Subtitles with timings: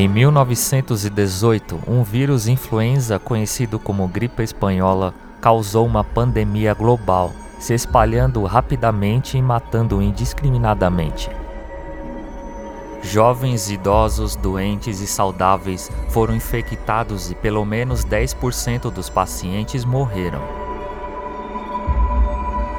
[0.00, 8.42] Em 1918, um vírus influenza conhecido como gripe espanhola causou uma pandemia global, se espalhando
[8.44, 11.30] rapidamente e matando indiscriminadamente.
[13.02, 20.40] Jovens, idosos, doentes e saudáveis foram infectados e pelo menos 10% dos pacientes morreram.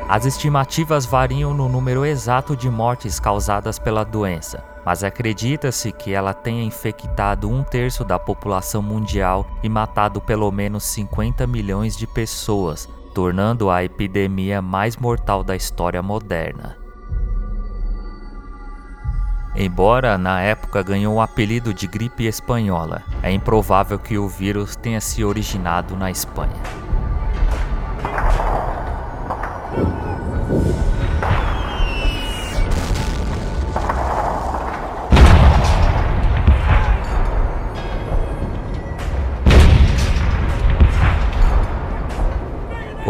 [0.10, 6.34] As estimativas variam no número exato de mortes causadas pela doença, mas acredita-se que ela
[6.34, 12.90] tenha infectado um terço da população mundial e matado pelo menos 50 milhões de pessoas,
[13.14, 16.78] tornando a epidemia mais mortal da história moderna.
[19.54, 25.02] Embora na época ganhou o apelido de gripe espanhola, é improvável que o vírus tenha
[25.02, 26.91] se originado na Espanha.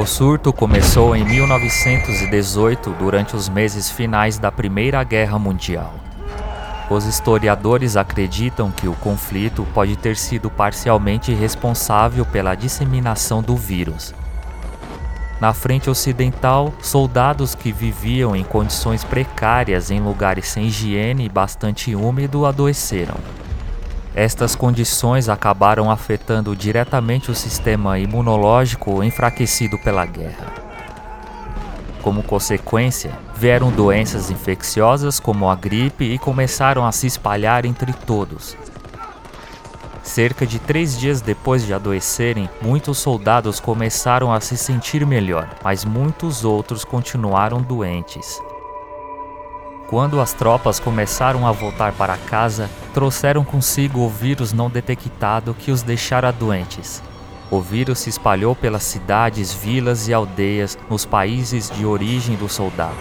[0.02, 5.94] O surto começou em 1918 durante os meses finais da Primeira Guerra Mundial.
[6.90, 14.12] Os historiadores acreditam que o conflito pode ter sido parcialmente responsável pela disseminação do vírus.
[15.40, 21.94] Na frente ocidental, soldados que viviam em condições precárias em lugares sem higiene e bastante
[21.94, 23.18] úmido adoeceram.
[24.14, 30.48] Estas condições acabaram afetando diretamente o sistema imunológico enfraquecido pela guerra.
[32.02, 38.58] Como consequência, vieram doenças infecciosas como a gripe e começaram a se espalhar entre todos.
[40.04, 45.86] Cerca de três dias depois de adoecerem, muitos soldados começaram a se sentir melhor, mas
[45.86, 48.42] muitos outros continuaram doentes.
[49.92, 55.70] Quando as tropas começaram a voltar para casa, trouxeram consigo o vírus não detectado que
[55.70, 57.04] os deixara doentes.
[57.52, 62.96] O vírus se espalhou pelas cidades, vilas e aldeias nos países de origem dos soldados.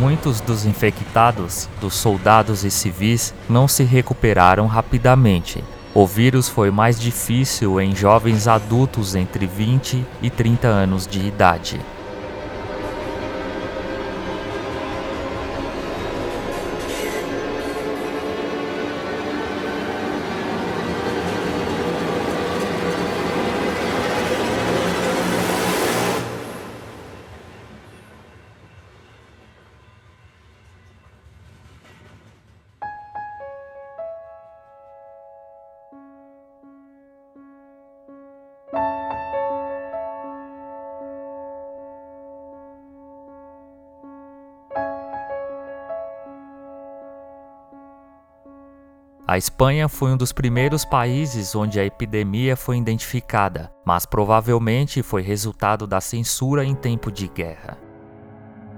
[0.00, 5.62] Muitos dos infectados, dos soldados e civis, não se recuperaram rapidamente,
[5.94, 11.80] o vírus foi mais difícil em jovens adultos entre 20 e 30 anos de idade.
[49.32, 55.22] A Espanha foi um dos primeiros países onde a epidemia foi identificada, mas provavelmente foi
[55.22, 57.78] resultado da censura em tempo de guerra.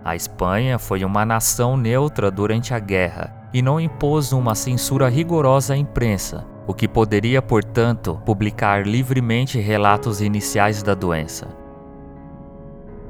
[0.04, 5.75] A Espanha foi uma nação neutra durante a guerra e não impôs uma censura rigorosa
[5.75, 11.63] à imprensa, o que poderia, portanto, publicar livremente relatos iniciais da doença.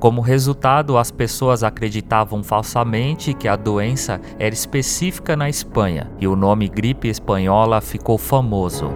[0.05, 6.37] Como resultado, as pessoas acreditavam falsamente que a doença era específica na Espanha e o
[6.37, 8.91] nome gripe espanhola ficou famoso.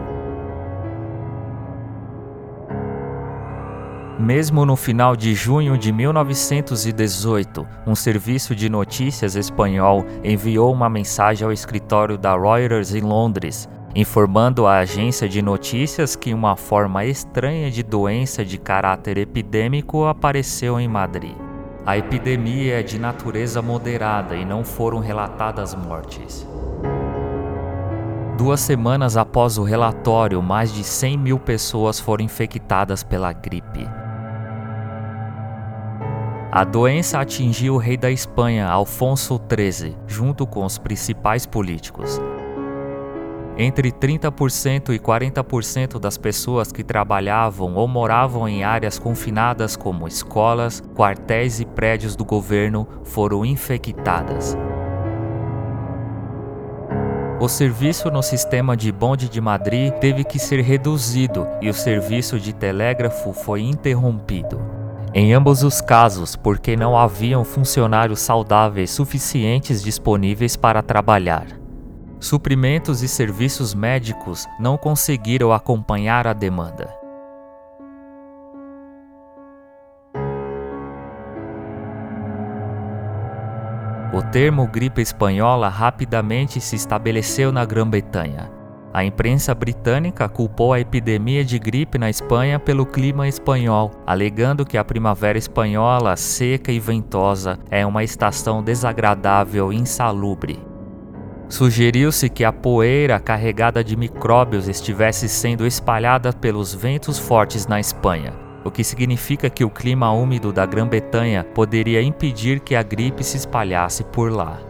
[4.20, 11.46] Mesmo no final de junho de 1918, um serviço de notícias espanhol enviou uma mensagem
[11.46, 13.66] ao escritório da Reuters em Londres,
[13.98, 20.78] informando a agência de notícias que uma forma estranha de doença de caráter epidêmico apareceu
[20.78, 21.34] em Madrid.
[21.84, 26.46] A epidemia é de natureza moderada e não foram relatadas mortes.
[28.36, 33.84] Duas semanas após o relatório, mais de 100 mil pessoas foram infectadas pela gripe.
[36.52, 42.20] A doença atingiu o rei da Espanha, Alfonso XIII, junto com os principais políticos.
[43.60, 50.80] Entre 30% e 40% das pessoas que trabalhavam ou moravam em áreas confinadas, como escolas,
[50.94, 54.56] quartéis e prédios do governo, foram infectadas.
[57.40, 62.38] O serviço no sistema de bonde de Madrid teve que ser reduzido e o serviço
[62.38, 64.60] de telégrafo foi interrompido.
[65.12, 71.57] Em ambos os casos, porque não haviam funcionários saudáveis suficientes disponíveis para trabalhar.
[72.20, 76.92] Suprimentos e serviços médicos não conseguiram acompanhar a demanda.
[84.12, 88.50] O termo gripe espanhola rapidamente se estabeleceu na Grã-Bretanha.
[88.92, 94.76] A imprensa britânica culpou a epidemia de gripe na Espanha pelo clima espanhol, alegando que
[94.76, 100.58] a primavera espanhola, seca e ventosa, é uma estação desagradável e insalubre.
[101.48, 108.34] Sugeriu-se que a poeira carregada de micróbios estivesse sendo espalhada pelos ventos fortes na Espanha,
[108.64, 113.38] o que significa que o clima úmido da Grã-Bretanha poderia impedir que a gripe se
[113.38, 114.60] espalhasse por lá.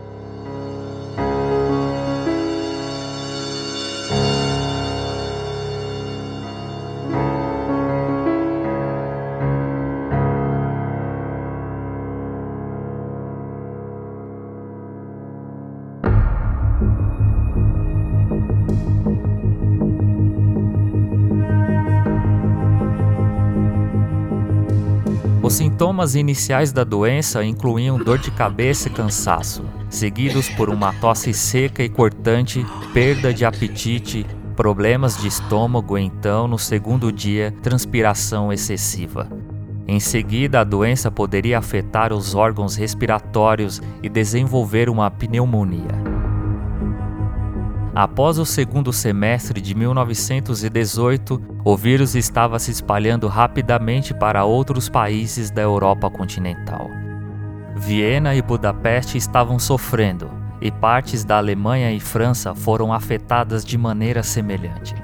[25.48, 31.32] Os sintomas iniciais da doença incluíam dor de cabeça e cansaço, seguidos por uma tosse
[31.32, 38.52] seca e cortante, perda de apetite, problemas de estômago e então, no segundo dia, transpiração
[38.52, 39.26] excessiva.
[39.86, 46.07] Em seguida, a doença poderia afetar os órgãos respiratórios e desenvolver uma pneumonia.
[47.98, 55.50] Após o segundo semestre de 1918, o vírus estava se espalhando rapidamente para outros países
[55.50, 56.88] da Europa continental.
[57.74, 60.30] Viena e Budapeste estavam sofrendo,
[60.60, 64.94] e partes da Alemanha e França foram afetadas de maneira semelhante.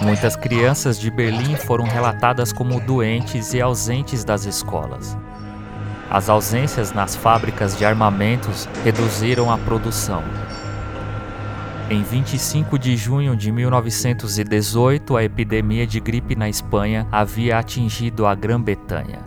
[0.00, 5.18] Muitas crianças de Berlim foram relatadas como doentes e ausentes das escolas.
[6.08, 10.22] As ausências nas fábricas de armamentos reduziram a produção
[11.92, 18.34] em 25 de junho de 1918, a epidemia de gripe na Espanha havia atingido a
[18.34, 19.20] Grã-Bretanha.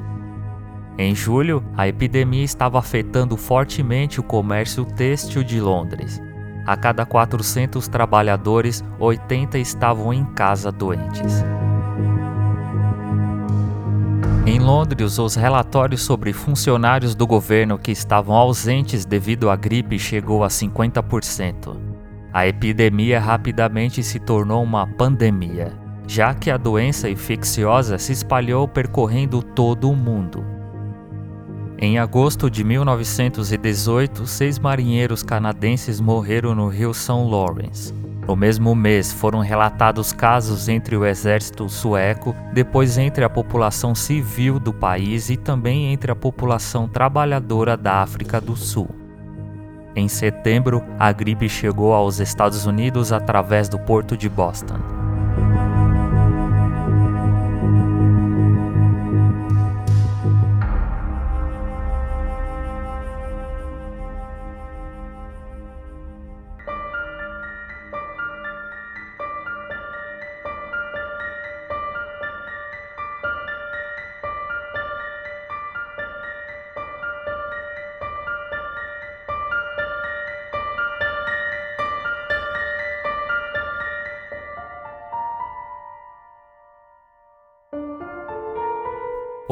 [0.98, 6.20] Em julho, a epidemia estava afetando fortemente o comércio têxtil de Londres.
[6.66, 11.44] A cada 400 trabalhadores, 80 estavam em casa doentes.
[14.48, 20.44] Em Londres, os relatórios sobre funcionários do governo que estavam ausentes devido à gripe chegou
[20.44, 21.95] a 50%.
[22.36, 25.72] A epidemia rapidamente se tornou uma pandemia,
[26.06, 30.44] já que a doença infecciosa se espalhou percorrendo todo o mundo.
[31.78, 37.94] Em agosto de 1918, seis marinheiros canadenses morreram no rio São Lawrence.
[38.28, 44.60] No mesmo mês, foram relatados casos entre o exército sueco, depois entre a população civil
[44.60, 49.05] do país e também entre a população trabalhadora da África do Sul.
[49.96, 55.05] Em setembro, a gripe chegou aos Estados Unidos através do porto de Boston.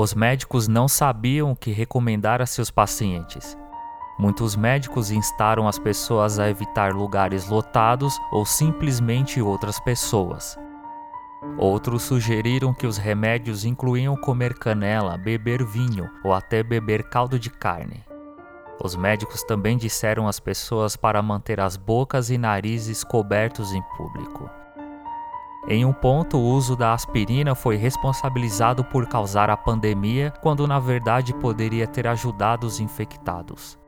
[0.03, 3.57] Os médicos não sabiam o que recomendar a seus pacientes.
[4.19, 10.60] Muitos médicos instaram as pessoas a evitar lugares lotados ou simplesmente outras pessoas.
[11.57, 17.50] Outros sugeriram que os remédios incluíam comer canela, beber vinho ou até beber caldo de
[17.50, 18.03] carne.
[18.83, 24.50] Os médicos também disseram às pessoas para manter as bocas e narizes cobertos em público.
[25.67, 30.77] Em um ponto, o uso da aspirina foi responsabilizado por causar a pandemia, quando na
[30.77, 33.79] verdade poderia ter ajudado os infectados.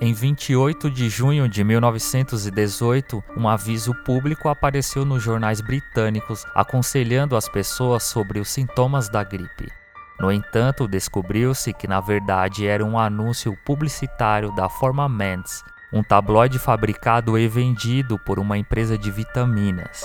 [0.00, 7.48] Em 28 de junho de 1918, um aviso público apareceu nos jornais britânicos aconselhando as
[7.48, 9.70] pessoas sobre os sintomas da gripe.
[10.18, 15.62] No entanto, descobriu-se que na verdade era um anúncio publicitário da Forma Ments,
[15.92, 20.04] um tabloide fabricado e vendido por uma empresa de vitaminas.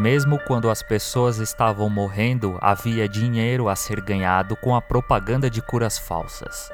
[0.00, 5.60] Mesmo quando as pessoas estavam morrendo, havia dinheiro a ser ganhado com a propaganda de
[5.60, 6.70] curas falsas.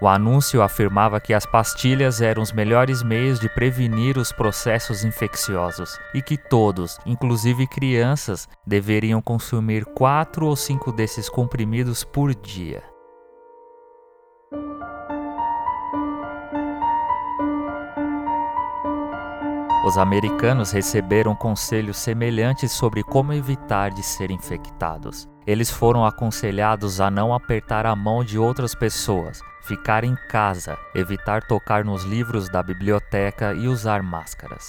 [0.00, 5.98] O anúncio afirmava que as pastilhas eram os melhores meios de prevenir os processos infecciosos
[6.14, 12.89] e que todos, inclusive crianças, deveriam consumir quatro ou cinco desses comprimidos por dia.
[19.82, 25.26] Os americanos receberam conselhos semelhantes sobre como evitar de ser infectados.
[25.46, 31.42] Eles foram aconselhados a não apertar a mão de outras pessoas, ficar em casa, evitar
[31.44, 34.68] tocar nos livros da biblioteca e usar máscaras.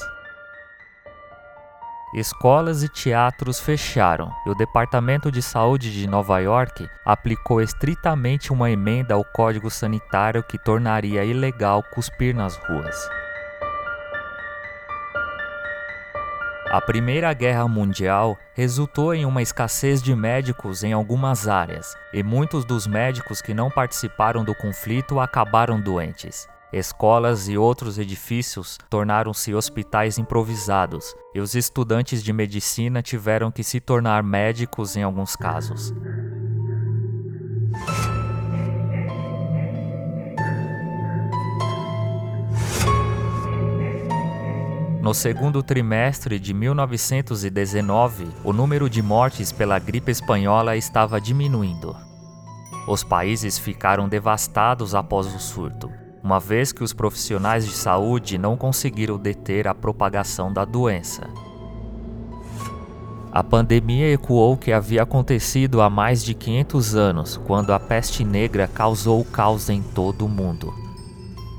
[2.14, 8.72] Escolas e teatros fecharam e o Departamento de Saúde de Nova York aplicou estritamente uma
[8.72, 13.21] emenda ao Código Sanitário que tornaria ilegal cuspir nas ruas.
[16.72, 22.64] A Primeira Guerra Mundial resultou em uma escassez de médicos em algumas áreas, e muitos
[22.64, 26.48] dos médicos que não participaram do conflito acabaram doentes.
[26.72, 33.82] Escolas e outros edifícios tornaram-se hospitais improvisados, e os estudantes de medicina tiveram que se
[33.82, 35.94] tornar médicos em alguns casos.
[45.02, 51.96] No segundo trimestre de 1919, o número de mortes pela gripe espanhola estava diminuindo.
[52.88, 55.90] Os países ficaram devastados após o surto
[56.24, 61.28] uma vez que os profissionais de saúde não conseguiram deter a propagação da doença.
[63.32, 68.26] A pandemia ecoou o que havia acontecido há mais de 500 anos, quando a peste
[68.26, 70.91] negra causou caos em todo o mundo.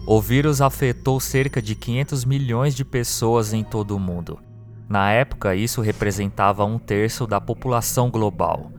[0.04, 4.40] O vírus afetou cerca de 500 milhões de pessoas em todo o mundo.
[4.88, 8.72] Na época, isso representava um terço da população global.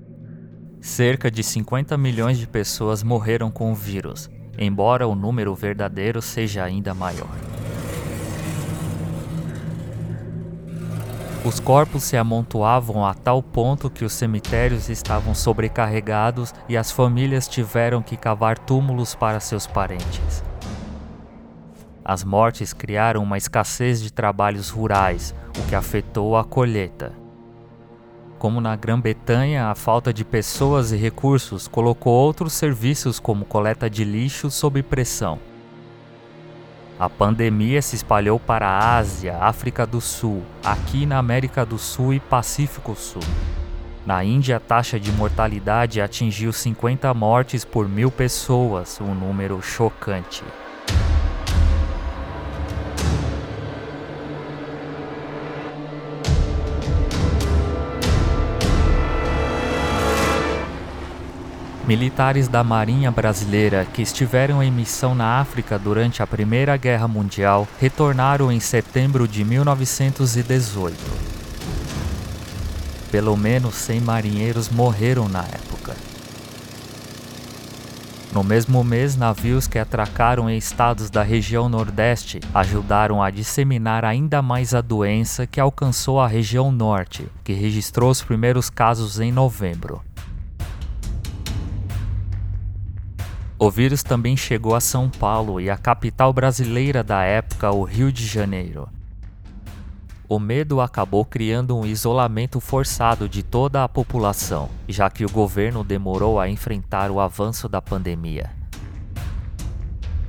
[0.82, 6.62] Cerca de 50 milhões de pessoas morreram com o vírus, embora o número verdadeiro seja
[6.62, 7.32] ainda maior.
[11.46, 17.48] Os corpos se amontoavam a tal ponto que os cemitérios estavam sobrecarregados e as famílias
[17.48, 20.44] tiveram que cavar túmulos para seus parentes.
[22.06, 27.24] As mortes criaram uma escassez de trabalhos rurais, o que afetou a colheita
[28.44, 34.04] como na Grã-Bretanha, a falta de pessoas e recursos colocou outros serviços como coleta de
[34.04, 35.40] lixo sob pressão.
[37.00, 42.14] A pandemia se espalhou para a Ásia, África do Sul, aqui na América do Sul
[42.14, 43.24] e Pacífico Sul.
[44.06, 50.44] Na Índia, a taxa de mortalidade atingiu 50 mortes por mil pessoas, um número chocante.
[61.86, 67.68] Militares da Marinha Brasileira que estiveram em missão na África durante a Primeira Guerra Mundial
[67.78, 70.96] retornaram em setembro de 1918.
[73.12, 75.94] Pelo menos 100 marinheiros morreram na época.
[78.32, 84.42] No mesmo mês, navios que atracaram em estados da região Nordeste ajudaram a disseminar ainda
[84.42, 90.02] mais a doença que alcançou a região Norte, que registrou os primeiros casos em novembro.
[93.64, 98.12] O vírus também chegou a São Paulo e a capital brasileira da época, o Rio
[98.12, 98.90] de Janeiro.
[100.28, 105.82] O medo acabou criando um isolamento forçado de toda a população, já que o governo
[105.82, 108.52] demorou a enfrentar o avanço da pandemia.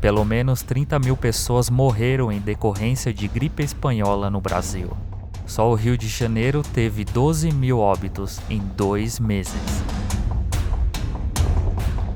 [0.01, 4.97] Pelo menos 30 mil pessoas morreram em decorrência de gripe espanhola no Brasil.
[5.45, 10.04] Só o Rio de Janeiro teve 12 mil óbitos em dois meses.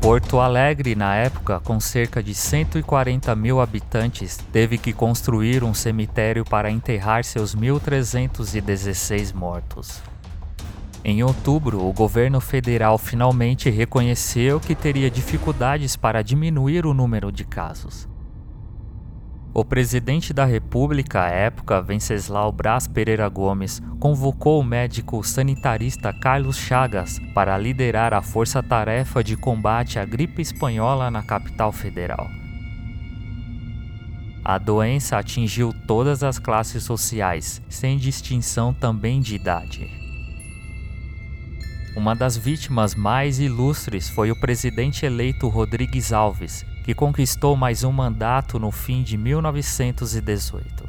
[0.01, 6.45] Porto Alegre, na época, com cerca de 140 mil habitantes, teve que construir um cemitério
[6.45, 10.01] para enterrar seus 1.316 mortos.
[11.05, 17.45] Em outubro, o governo federal finalmente reconheceu que teria dificuldades para diminuir o número de
[17.45, 18.09] casos.
[19.55, 26.57] O presidente da República à época, Venceslau Braz Pereira Gomes, convocou o médico sanitarista Carlos
[26.57, 32.29] Chagas para liderar a força-tarefa de combate à gripe espanhola na capital federal.
[34.45, 39.91] A doença atingiu todas as classes sociais, sem distinção também de idade.
[41.97, 47.93] Uma das vítimas mais ilustres foi o presidente eleito Rodrigues Alves, que conquistou mais um
[47.93, 50.89] mandato no fim de 1918.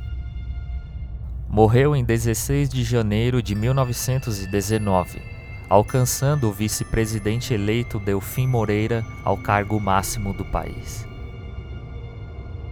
[1.49, 5.21] Morreu em 16 de janeiro de 1919,
[5.67, 11.05] alcançando o vice-presidente eleito Delfim Moreira ao cargo máximo do país.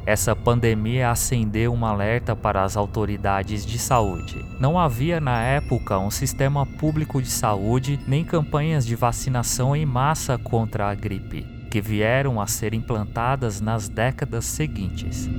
[0.05, 4.45] Essa pandemia acendeu um alerta para as autoridades de saúde.
[4.57, 10.37] Não havia na época um sistema público de saúde nem campanhas de vacinação em massa
[10.37, 15.29] contra a gripe que vieram a ser implantadas nas décadas seguintes.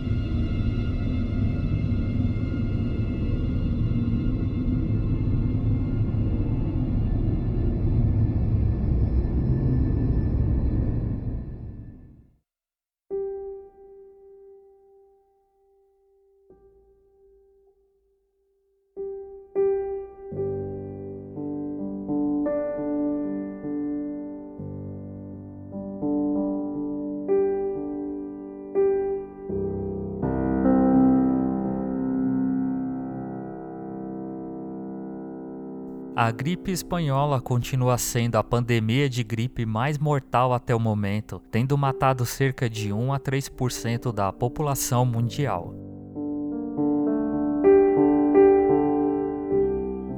[36.29, 41.79] A gripe espanhola continua sendo a pandemia de gripe mais mortal até o momento, tendo
[41.79, 45.75] matado cerca de 1 a 3% da população mundial.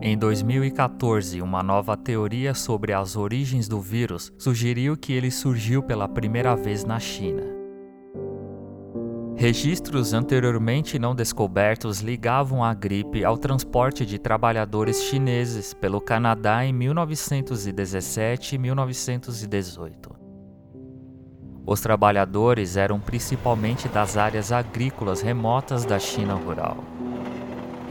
[0.02, 6.08] Em 2014, uma nova teoria sobre as origens do vírus sugeriu que ele surgiu pela
[6.08, 7.49] primeira vez na China.
[9.40, 16.74] Registros anteriormente não descobertos ligavam a gripe ao transporte de trabalhadores chineses pelo Canadá em
[16.74, 20.14] 1917 e 1918.
[21.64, 26.84] Os trabalhadores eram principalmente das áreas agrícolas remotas da China rural.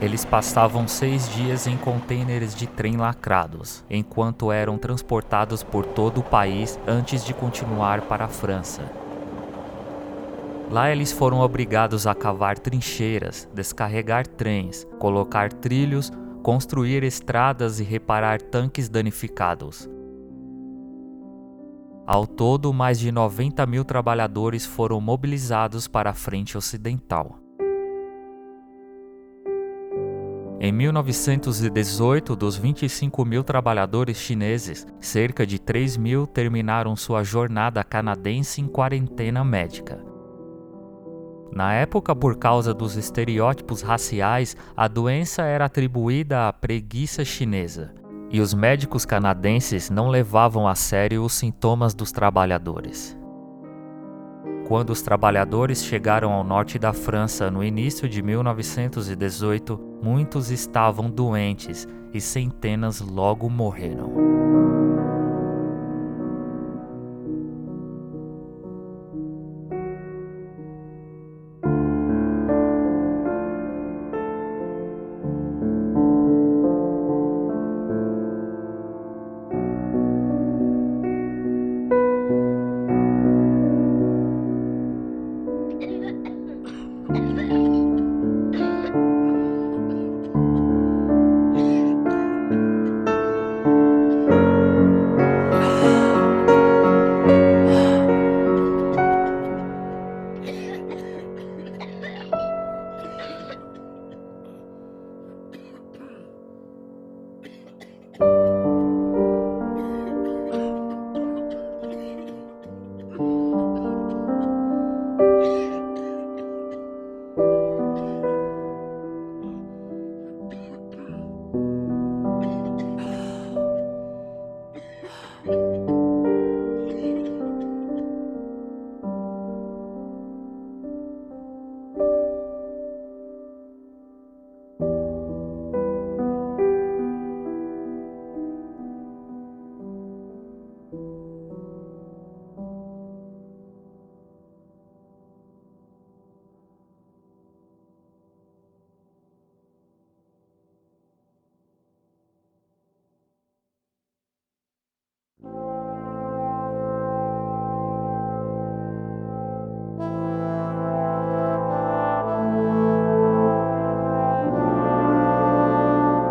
[0.00, 6.22] Eles passavam seis dias em contêineres de trem lacrados, enquanto eram transportados por todo o
[6.22, 9.09] país antes de continuar para a França,
[10.70, 16.12] Lá eles foram obrigados a cavar trincheiras, descarregar trens, colocar trilhos,
[16.44, 19.90] construir estradas e reparar tanques danificados.
[22.06, 27.36] Ao todo, mais de 90 mil trabalhadores foram mobilizados para a frente ocidental.
[30.60, 38.60] Em 1918, dos 25 mil trabalhadores chineses, cerca de 3 mil terminaram sua jornada canadense
[38.60, 40.09] em quarentena médica.
[41.52, 47.92] Na época, por causa dos estereótipos raciais, a doença era atribuída à preguiça chinesa,
[48.30, 53.18] e os médicos canadenses não levavam a sério os sintomas dos trabalhadores.
[54.68, 61.88] Quando os trabalhadores chegaram ao norte da França no início de 1918, muitos estavam doentes
[62.14, 64.29] e centenas logo morreram.